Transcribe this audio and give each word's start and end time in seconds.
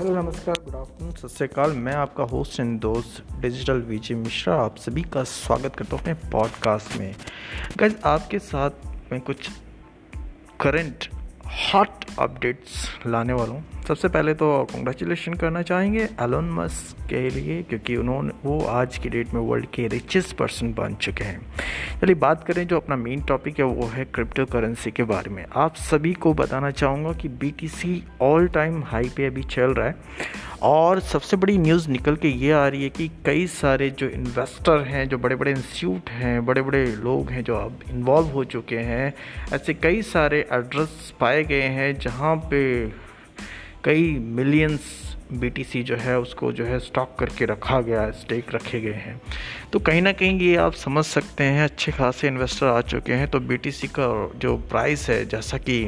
Hello, 0.00 0.22
नमस्कार, 0.22 0.54
good 0.64 0.74
afternoon. 0.74 1.12
सत 1.12 1.26
श्रीकाल 1.26 1.70
मैं 1.70 1.92
आपका 1.92 2.24
होस्ट 2.24 2.60
एंड 2.60 2.80
दोस्त 2.80 3.40
डिजिटल 3.40 3.80
विजय 3.80 4.14
मिश्रा, 4.14 4.56
आप 4.56 4.76
सभी 4.76 5.02
का 5.02 5.24
स्वागत 5.24 5.76
करता 5.76 5.96
हूँ 5.96 6.00
अपने 6.00 6.14
पॉडकास्ट 6.14 6.96
में। 6.96 7.14
गज 7.76 7.94
आपके 8.04 8.38
साथ 8.38 8.70
मैं 9.12 9.20
कुछ 9.20 9.48
करंट 10.60 11.15
हॉट 11.56 12.04
अपडेट्स 12.18 12.72
लाने 13.06 13.32
वाला। 13.32 13.52
हूँ 13.52 13.64
सबसे 13.88 14.08
पहले 14.08 14.34
तो 14.34 14.46
कॉन्ग्रेचुलेशन 14.72 15.34
करना 15.34 15.62
चाहेंगे 15.62 16.08
एलोन 16.22 16.50
मस्क 16.50 17.06
के 17.08 17.28
लिए, 17.30 17.62
क्योंकि 17.62 17.96
उन्होंने, 17.96 18.32
वो 18.44 18.60
आज 18.60 18.98
की 18.98 19.08
डेट 19.08 19.34
में 19.34 19.40
वर्ल्ड 19.40 19.66
के 19.66 19.86
रिचेस्ट 19.88 20.36
पर्सन 20.36 20.72
बन 20.72 20.94
चुके 20.94 21.24
हैं। 21.24 21.40
चलिए 22.00 22.14
बात 22.14 22.44
करें 22.44 22.66
जो 22.66 22.76
अपना 22.76 22.96
मेन 22.96 23.22
टॉपिक 23.22 23.58
है, 23.58 23.64
वो 23.64 23.86
है 23.86 24.04
क्रिप्टो 24.04 24.44
करेंसी 24.46 24.90
के 24.90 25.02
बारे 25.02 25.30
में। 25.30 25.44
आप 25.56 25.74
सभी 25.76 26.12
को 26.12 26.34
बताना 26.34 26.70
चाहूँगा 26.70 27.12
कि 27.12 27.28
बीटीसी 27.28 28.02
ऑल 28.22 28.48
टाइम 28.48 28.82
हाई 28.84 29.10
पे 29.16 29.26
अभी 29.26 29.42
चल 29.42 29.74
रहा 29.74 29.86
है। 29.86 29.94
और 30.62 31.00
सबसे 31.00 31.36
बड़ी 31.36 31.56
न्यूज़ 31.58 31.88
निकल 31.90 32.16
के 32.16 32.28
ये 32.28 32.52
आ 32.52 32.66
रही 32.68 32.82
है 32.82 32.90
कि 32.90 33.08
कई 33.26 33.46
सारे 33.46 33.88
जो 33.90 34.08
इन्वेस्टर 34.08 34.82
हैं, 34.82 35.08
जो 35.08 35.18
बड़े 35.18 35.36
बड़े 35.36 35.50
इंस्टीट्यूट 35.50 36.10
हैं 36.10 36.44
बड़े 36.46 36.62
बड़े 36.62 36.84
लोग 36.86 37.30
हैं 37.30 37.42
जो 37.44 37.56
अब 37.56 37.80
इन्वॉल्व 37.90 38.28
हो 38.28 38.44
चुके 38.44 38.78
हैं, 38.78 39.12
ऐसे 39.52 39.74
कई 39.74 40.02
सारे 40.04 40.46
एड्रेस 40.52 41.12
पाए 41.20 41.42
गए 41.44 41.68
हैं 41.70 41.92
जहाँ 41.98 42.36
पे 42.50 42.62
कई 43.84 44.08
मिलियंस 44.18 44.94
बीटीसी 45.32 45.82
जो 45.82 45.96
है 45.96 46.18
उसको 46.20 46.50
जो 46.52 46.64
है 46.64 46.78
स्टॉक 46.78 47.14
करके 47.18 47.44
रखा 47.44 47.80
गया 47.80 48.00
है 48.00 48.12
स्टेक 48.12 48.54
रखे 48.54 48.80
गए 48.80 48.92
हैं। 48.92 49.20
तो 49.72 49.78
कहीं 49.78 50.02
ना 50.02 50.12
कहीं 50.12 50.40
ये 50.40 50.56
आप 50.56 50.74
समझ 50.74 51.04
सकते 51.04 51.44
हैं, 51.44 51.64
अच्छे 51.64 51.92
खासे 51.92 52.28
इन्वेस्टर 52.28 52.66
आ 52.66 52.80
चुके 52.82 53.12
हैं 53.12 53.28
तो 53.28 53.40
बीटीसी 53.42 53.88
का 53.88 54.08
जो 54.36 54.56
प्राइस 54.70 55.08
है, 55.10 55.24
जैसा 55.26 55.58
कि 55.58 55.78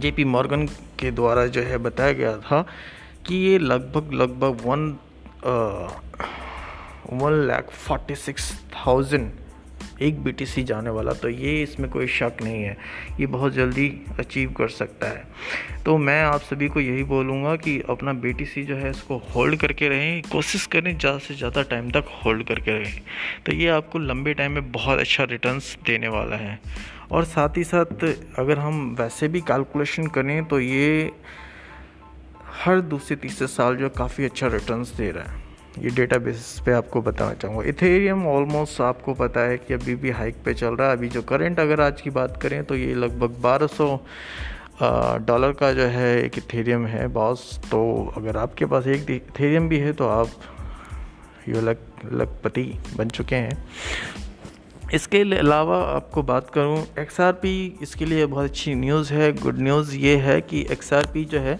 जे 0.00 0.10
पी 0.10 0.24
मॉर्गन 0.26 0.66
के 0.98 1.10
द्वारा 1.10 1.46
जो 1.46 1.62
है 1.62 1.78
बताया 1.78 2.12
गया 2.12 2.36
था 2.38 2.64
कि 3.30 3.36
ये 3.36 3.58
लगभग 3.58 4.12
लगभग 4.12 4.62
one 4.64 4.88
one 7.18 7.32
lakh 7.46 7.70
forty 7.70 8.14
six 8.16 8.52
thousand 8.74 9.30
एक 10.02 10.18
BTC 10.24 10.62
जाने 10.64 10.90
वाला 10.90 11.12
तो 11.12 11.28
ये 11.28 11.62
इसमें 11.62 11.88
कोई 11.90 12.06
शक 12.08 12.36
नहीं 12.42 12.62
है। 12.62 12.76
ये 13.20 13.26
बहुत 13.26 13.52
जल्दी 13.52 13.88
अचीव 14.18 14.52
कर 14.52 14.68
सकता 14.68 15.06
है। 15.08 15.24
तो 15.84 15.96
मैं 15.98 16.22
आप 16.22 16.40
सभी 16.40 16.68
को 16.68 16.80
यही 16.80 17.04
बोलूँगा 17.04 17.54
कि 17.56 17.78
अपना 17.90 18.12
BTC 18.22 18.64
जो 18.66 18.76
है, 18.76 18.90
इसको 18.90 19.16
होल्ड 19.34 19.56
करके 19.60 19.88
रहें। 19.88 20.22
कोशिश 20.22 20.66
करें 20.66 20.96
ज़्यादा 20.98 21.18
से 21.18 21.34
ज़्यादा 21.34 21.62
टाइम 21.62 21.90
तक 21.90 22.10
होल्ड 22.24 22.46
करके 22.48 22.78
रहें। 22.78 23.00
तो 23.46 23.52
ये 23.52 23.68
आपको 23.68 23.98
लंबे 23.98 24.34
टाइम 24.34 24.52
में 24.52 24.72
बहुत 24.72 24.98
अच्छा 24.98 25.24
रिटर्न्स 25.30 25.76
देने 25.86 26.08
वाला 26.08 26.36
है। 26.36 26.58
और 27.12 27.24
साथ 27.26 27.56
ही 27.56 27.64
साथ 27.64 28.04
अगर 28.38 28.58
हम 28.58 28.96
वैसे 29.00 29.28
भी 29.28 29.40
कैलकुलेशन 29.42 30.06
करें 30.08 30.44
तो 30.44 30.60
ये 30.60 31.10
हर 32.60 32.80
दूसरे 32.82 33.16
तीसरे 33.16 33.46
साल 33.46 33.76
जो 33.76 33.88
काफ़ी 33.88 34.24
अच्छा 34.24 34.46
रिटर्न्स 34.46 34.88
दे 34.94 35.10
रहा 35.10 35.32
है। 35.32 35.38
ये 35.78 35.90
डेटा 35.90 36.18
बेसिस 36.18 36.60
पे 36.60 36.72
आपको 36.72 37.02
बताना 37.02 37.34
चाहूँगा। 37.34 37.62
इथेरियम 37.68 38.26
ऑलमोस्ट 38.26 38.80
आपको 38.80 39.14
पता 39.14 39.40
है 39.40 39.56
कि 39.58 39.74
अभी 39.74 39.94
भी 39.94 40.10
हाइक 40.10 40.42
पे 40.44 40.54
चल 40.54 40.74
रहा 40.74 40.88
है। 40.88 40.96
अभी 40.96 41.08
जो 41.08 41.22
करंट 41.22 41.60
अगर 41.60 41.80
आज 41.80 42.00
की 42.00 42.10
बात 42.10 42.38
करें 42.42 42.62
तो 42.64 42.76
ये 42.76 42.94
लगभग 42.94 43.40
1200 43.42 43.98
डॉलर 45.26 45.52
का 45.52 45.72
जो 45.72 45.86
है 45.88 46.16
एक 46.22 46.38
इथेरियम 46.38 46.86
है 46.86 47.06
बॉस 47.08 47.58
तो 47.70 47.80
अगर 48.16 48.36
आपके 48.36 48.66
पास 48.66 48.86
एक 48.86 49.10
इथेरियम 49.10 49.68
भी 49.68 49.78
है 49.78 49.92
तो 49.92 50.08
आप 50.08 50.28
ये 51.48 51.60
लक 51.60 51.86
लखपति 52.12 52.62
बन 52.96 53.08
चुके 53.08 53.36
हैं। 53.36 53.56
इसके 54.94 55.18
अलावा 55.38 55.76
आपको 55.86 56.22
बात 56.22 56.48
करूँ 56.50 56.78
XRP 56.98 57.46
इसके 57.82 58.04
लिए 58.04 58.24
बहुत 58.26 58.44
अच्छी 58.44 58.74
न्यूज़ 58.74 59.12
है 59.14 59.32
गुड 59.32 59.58
न्यूज़ 59.58 59.94
ये 59.96 60.16
है 60.16 60.40
कि 60.40 60.62
XRP 60.64 61.24
जो 61.24 61.40
है, 61.40 61.58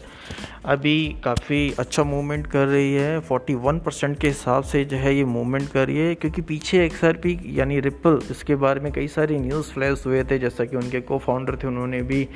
अभी 0.65 1.17
काफ़ी 1.25 1.61
अच्छा 1.79 2.05
मूवमेंट 2.05 2.47
कर 2.47 2.67
रही 2.67 2.93
है। 2.95 3.21
41 3.23 3.79
परसेंट 3.81 4.19
के 4.21 4.29
हिसाब 4.29 4.65
से 4.65 4.85
जो 4.85 4.97
है 4.97 5.15
ये 5.17 5.25
मूवमेंट 5.25 5.69
कर 5.69 5.87
रही 5.87 5.99
है, 5.99 6.15
क्योंकि 6.15 6.43
पीछे 6.43 6.89
XRP 6.89 7.37
यानी 7.59 7.81
रिपल 7.81 8.19
इसके 8.31 8.55
बारे 8.57 8.81
में 8.81 8.93
कई 8.93 9.09
सारे 9.09 9.39
न्यूज़ 9.39 9.73
फ्लैश 9.73 10.03
हुए 10.07 10.25
थे, 10.25 10.39
जैसा 10.39 10.65
कि 10.65 10.77
उनके 10.77 11.01
को 11.01 11.19
फाउंडर 11.19 11.57
थे, 11.57 11.67
उन्होंने 11.67 12.03
भी 12.03 12.27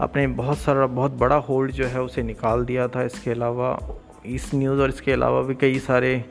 अपने 0.00 0.26
बहुत 0.26 0.58
सारा, 0.58 0.86
बहुत 0.86 1.18
बड़ा 1.18 1.36
होल्ड 1.36 1.72
जो 1.72 1.86
है 1.86 2.02
उसे 2.02 2.22
निकाल 2.22 2.64
दिया 2.64 2.88
था। 2.88 3.02
इसके 3.02 3.30
अलावा 3.30 3.78
इस 4.26 4.50
न्यूज़ 4.54 4.80
और 4.80 4.88
इसके 4.88 5.12
अलावा 5.12 5.42
भी 5.42 5.54
कई 5.54 5.78
सारे 5.78 6.24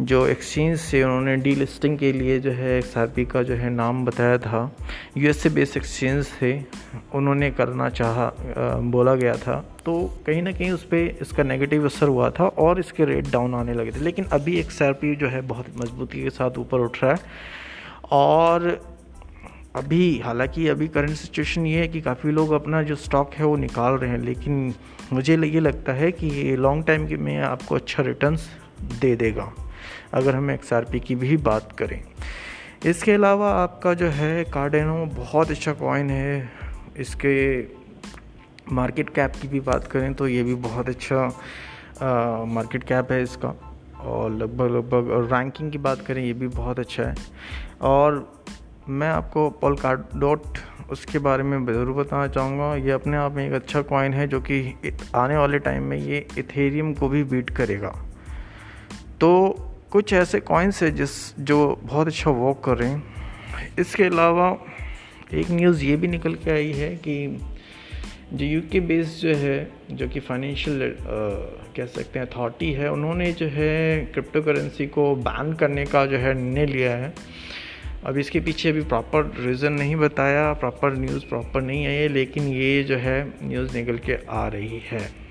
जो 0.00 0.26
एक्सचेंज 0.26 0.78
से 0.78 1.02
उन्होंने 1.04 1.36
डी 1.36 1.54
लिस्टिंग 1.54 1.98
के 1.98 2.12
लिए 2.12 2.38
जो 2.40 2.50
है 2.50 2.78
एक्स 2.78 2.94
का 3.32 3.42
जो 3.42 3.54
है 3.54 3.70
नाम 3.70 4.04
बताया 4.04 4.38
था। 4.38 4.76
यूएसए 5.16 5.48
बेस 5.48 5.76
एक्सचेंज 5.76 6.24
से 6.24 6.64
उन्होंने 7.14 7.50
करना 7.50 7.88
चाहा 7.88 8.32
बोला 8.80 9.14
गया 9.14 9.34
था। 9.36 9.78
तो 9.84 10.20
कहीं 10.26 10.42
ना 10.42 10.52
कहीं 10.52 10.70
उस 10.70 10.84
पर 10.84 11.18
इसका 11.22 11.42
नेगेटिव 11.42 11.86
असर 11.86 12.08
हुआ 12.08 12.30
था 12.30 12.44
और 12.44 12.80
इसके 12.80 13.04
रेट 13.04 13.30
डाउन 13.30 13.54
आने 13.54 13.74
लगे 13.74 13.90
थे। 13.90 14.00
लेकिन 14.00 14.24
अभी 14.24 14.58
एक्स 14.58 14.82
जो 15.04 15.28
है 15.28 15.40
बहुत 15.40 15.66
मजबूती 15.76 16.22
के 16.22 16.30
साथ 16.30 16.58
ऊपर 16.58 16.78
उठ 16.78 17.02
रहा 17.02 17.12
है। 17.12 17.18
और 18.10 18.80
अभी, 19.76 20.18
हालाँकि 20.18 20.68
अभी 20.68 20.88
करंट 20.88 21.10
सिचुएशन 21.10 21.66
ये 21.66 21.80
है 21.80 21.88
कि 21.88 22.00
काफ़ी 22.00 22.30
लोग 22.30 22.52
अपना 22.52 22.82
जो 22.82 22.94
स्टॉक 22.94 23.34
है 23.34 23.44
वो 23.44 23.56
निकाल 23.56 23.92
रहे 23.92 24.10
हैं, 24.10 24.18
लेकिन 24.18 24.74
मुझे 25.12 25.36
ये 25.36 25.60
लगता 25.60 25.92
है 25.92 26.12
कि 26.12 26.26
ये 26.26 26.56
लॉन्ग 26.56 26.86
टाइम 26.86 27.06
के 27.08 27.16
में 27.16 27.38
आपको 27.38 27.74
अच्छा 27.74 28.02
रिटर्न्स 28.02 28.50
दे 29.00 29.16
देगा। 29.16 29.52
अगर 30.14 30.34
हम 30.34 30.54
XRP 30.54 31.00
की 31.00 31.14
भी 31.14 31.36
बात 31.38 31.72
करें। 31.72 32.00
इसके 32.86 33.12
अलावा 33.12 33.50
आपका 33.52 33.94
जो 33.94 34.08
है 34.10 34.44
कार्डेनो 34.44 35.04
बहुत 35.14 35.50
अच्छा 35.50 35.72
कॉइन 35.74 36.10
है। 36.10 36.50
इसके 36.98 37.34
मार्केट 38.72 39.10
कैप 39.10 39.32
की 39.42 39.48
भी 39.48 39.60
बात 39.62 39.86
करें 39.86 40.12
तो 40.14 40.28
ये 40.28 40.42
भी 40.42 40.54
बहुत 40.62 40.88
अच्छा 40.88 41.26
मार्केट 42.46 42.84
कैप 42.84 43.12
है 43.12 43.22
इसका। 43.22 43.54
और 43.96 44.30
लगभग 44.32 44.70
लगभग, 44.70 45.10
और 45.10 45.24
रैंकिंग 45.24 45.70
की 45.72 45.78
बात 45.78 46.00
करें 46.00 46.22
ये 46.24 46.32
भी 46.32 46.48
बहुत 46.48 46.78
अच्छा 46.78 47.02
है। 47.02 47.14
और 47.82 48.26
मैं 48.88 49.08
आपको 49.08 49.48
पॉल 49.50 49.76
कार्ड 49.76 50.00
डॉट 50.16 50.58
उसके 50.90 51.18
बारे 51.18 51.42
में 51.42 51.64
ज़रूर 51.66 51.94
बताना 51.94 52.26
चाहूँगा। 52.28 52.74
ये 52.76 52.90
अपने 52.90 53.16
आप 53.16 53.32
में 53.32 53.46
एक 53.46 53.52
अच्छा 53.52 53.82
कॉइन 53.82 54.14
है 54.14 54.26
जो 54.28 54.40
कि 54.40 54.58
आने 55.14 55.36
वाले 55.36 55.58
टाइम 55.58 55.82
में 55.82 55.96
ये 55.96 56.26
इथेरियम 56.38 56.92
को 56.94 57.08
भी 57.08 57.22
बीट 57.24 57.50
करेगा। 57.50 57.94
तो 59.20 59.30
कुछ 59.90 60.12
ऐसे 60.12 60.40
कॉइन्स 60.40 60.82
है 60.82 60.90
जिस, 60.90 61.10
जो 61.38 61.80
बहुत 61.82 62.06
अच्छा 62.06 62.30
वॉक 62.30 62.64
कर 62.64 62.76
रहे 62.78 62.88
हैं। 62.88 63.74
इसके 63.78 64.04
अलावा 64.04 64.56
एक 65.34 65.50
न्यूज़ 65.50 65.84
ये 65.84 65.96
भी 65.96 66.08
निकल 66.08 66.34
के 66.34 66.50
आई 66.50 66.72
है 66.72 66.94
कि 66.96 67.16
जो 68.32 68.44
यूके 68.44 68.80
बेस 68.80 69.20
जो 69.20 69.34
है, 69.36 69.56
जो 69.90 70.08
कि 70.08 70.20
फाइनेंशियल 70.20 70.94
कह 71.76 71.86
सकते 71.86 72.18
हैं 72.18 72.26
अथॉरिटी 72.26 72.72
है, 72.72 72.90
उन्होंने 72.92 73.32
जो 73.32 73.46
है 73.46 74.04
क्रिप्टो 74.04 74.42
करेंसी 74.42 74.86
को 74.86 75.14
बैन 75.16 75.52
करने 75.52 75.84
का 75.86 76.04
जो 76.06 76.16
है 76.16 76.34
निर्णय 76.34 76.66
लिया 76.66 76.96
है। 76.96 77.12
अब 78.04 78.18
इसके 78.18 78.40
पीछे 78.40 78.68
अभी 78.68 78.80
प्रॉपर 78.80 79.32
रीज़न 79.40 79.72
नहीं 79.72 79.96
बताया 79.96 80.52
प्रॉपर 80.52 80.96
न्यूज़ 80.96 81.24
प्रॉपर 81.24 81.62
नहीं 81.62 81.86
आई 81.86 81.94
है, 81.94 82.08
लेकिन 82.08 82.48
ये 82.48 82.82
जो 82.82 82.96
है 82.96 83.22
न्यूज़ 83.42 83.76
निकल 83.76 83.98
के 83.98 84.18
आ 84.30 84.46
रही 84.48 84.82
है। 84.90 85.25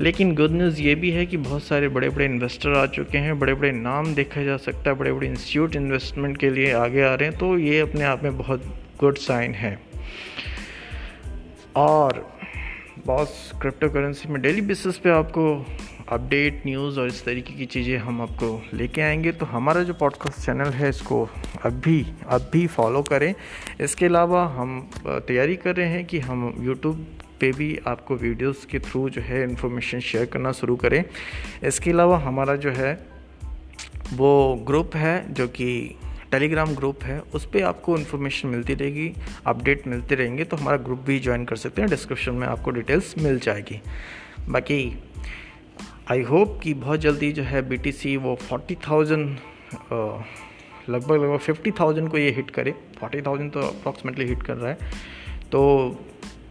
लेकिन 0.00 0.34
गुड 0.34 0.50
न्यूज़ 0.50 0.80
ये 0.80 0.94
भी 0.94 1.10
है 1.10 1.24
कि 1.26 1.36
बहुत 1.36 1.62
सारे 1.62 1.88
बड़े 1.88 2.08
बड़े 2.08 2.24
इन्वेस्टर 2.24 2.76
आ 2.78 2.86
चुके 2.86 3.18
हैं 3.18 3.38
बड़े 3.38 3.54
बड़े 3.54 3.72
नाम 3.72 4.14
देखा 4.14 4.42
जा 4.42 4.56
सकता 4.56 4.90
है 4.90 4.96
बड़े 4.96 5.12
बड़े 5.12 5.26
इंस्टीट्यूट 5.26 5.76
इन्वेस्टमेंट 5.76 6.36
के 6.38 6.50
लिए 6.50 6.72
आगे 6.72 7.02
आ 7.02 7.14
रहे 7.14 7.28
हैं 7.28 7.38
तो 7.38 7.58
ये 7.58 7.80
अपने 7.80 8.04
आप 8.04 8.22
में 8.22 8.38
बहुत 8.38 8.64
गुड 9.00 9.18
साइन 9.18 9.54
है। 9.54 9.78
और 11.76 12.26
बॉस 13.06 13.52
क्रिप्टो 13.60 13.88
करेंसी 13.88 14.28
में 14.28 14.40
डेली 14.42 14.60
बेसिस 14.60 14.98
पे 14.98 15.10
आपको 15.10 15.44
अपडेट 16.08 16.62
न्यूज़ 16.66 17.00
और 17.00 17.08
इस 17.08 17.24
तरीके 17.24 17.54
की 17.54 17.66
चीज़ें 17.66 17.96
हम 17.98 18.20
आपको 18.22 18.62
लेके 18.74 19.00
आएँगे 19.00 19.32
तो 19.32 19.46
हमारा 19.46 19.82
जो 19.82 19.94
पॉडकास्ट 19.94 20.46
चैनल 20.46 20.70
है, 20.70 20.88
इसको 20.88 21.28
अभी 21.64 22.06
अभी 22.26 22.66
फॉलो 22.66 23.02
करें। 23.02 23.34
इसके 23.80 24.06
अलावा 24.06 24.44
हम 24.56 24.90
तैयारी 25.06 25.56
कर 25.56 25.76
रहे 25.76 25.88
हैं 25.88 26.04
कि 26.04 26.18
हम 26.20 26.54
यूट्यूब 26.60 27.06
पे 27.40 27.50
भी 27.52 27.78
आपको 27.86 28.16
वीडियोस 28.16 28.64
के 28.70 28.78
थ्रू 28.80 29.08
जो 29.10 29.22
है 29.22 29.42
इन्फॉर्मेशन 29.44 30.00
शेयर 30.02 30.26
करना 30.26 30.52
शुरू 30.52 30.76
करें। 30.76 31.02
इसके 31.64 31.90
अलावा 31.90 32.18
हमारा 32.18 32.56
जो 32.56 32.70
है, 32.72 32.92
वो 34.12 34.54
ग्रुप 34.66 34.96
है 34.96 35.32
जो 35.34 35.46
कि 35.48 35.96
टेलीग्राम 36.30 36.74
ग्रुप 36.74 37.02
है, 37.04 37.18
उस 37.34 37.46
पर 37.46 37.62
आपको 37.62 37.96
इन्फॉर्मेशन 37.98 38.48
मिलती 38.48 38.74
रहेगी 38.74 39.12
अपडेट 39.46 39.86
मिलते 39.86 40.14
रहेंगे 40.14 40.44
तो 40.44 40.56
हमारा 40.56 40.76
ग्रुप 40.78 40.98
भी 41.06 41.18
ज्वाइन 41.20 41.44
कर 41.44 41.56
सकते 41.56 41.82
हैं। 41.82 41.90
डिस्क्रिप्शन 41.90 42.32
में 42.32 42.46
आपको 42.46 42.70
डिटेल्स 42.70 43.14
मिल 43.18 43.38
जाएगी। 43.38 43.80
बाकी 44.48 44.82
आई 46.10 46.22
होप 46.22 46.58
कि 46.62 46.74
बहुत 46.76 47.00
जल्दी 47.00 47.32
जो 47.32 47.42
है 47.42 47.68
BTC 47.68 48.16
वो 48.18 48.34
फोर्टी 48.42 48.74
थाउज़ेंड 48.88 49.36
लगभग 50.88 51.12
लगभग 51.12 51.38
फिफ्टी 51.38 51.70
थाउज़ेंड 51.70 52.08
को 52.10 52.18
ये 52.18 52.30
हिट 52.30 52.50
करे। 52.50 52.74
फोर्टी 53.00 53.20
थाउज़ेंड 53.22 53.52
तो 53.52 53.60
अप्रॉक्सीमेटली 53.60 54.26
हिट 54.26 54.42
कर 54.42 54.56
रहा 54.56 54.70
है। 54.70 54.78
तो 55.52 55.60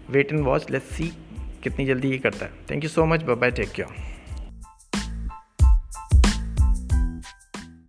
wait 0.09 0.31
and 0.31 0.41
watch 0.41 0.69
let's 0.71 0.95
see 0.95 1.11
कितनी 1.63 1.85
जल्दी 1.85 2.09
ये 2.09 2.17
करता 2.17 2.45
है. 2.45 2.51
Thank 2.71 2.83
you 2.83 2.89
so 2.89 3.05
much 3.05 3.23
bye 3.23 3.51
take 3.51 3.71
care 3.71 4.18